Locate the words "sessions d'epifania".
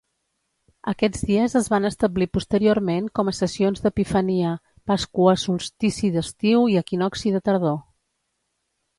3.39-4.53